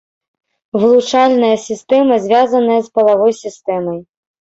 [0.83, 4.07] Вылучальная сістэма звязаная з палавой сістэмай.